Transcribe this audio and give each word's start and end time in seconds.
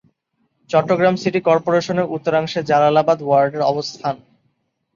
Chittagong 0.69 1.15
city 1.17 1.39
কর্পোরেশনের 1.41 2.11
উত্তরাংশে 2.15 2.59
জালালাবাদ 2.69 3.19
ওয়ার্ডের 3.23 3.63
অবস্থান। 3.71 4.15